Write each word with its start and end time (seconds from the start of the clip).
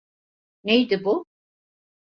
Neydi 0.63 1.03
bu? 1.05 1.25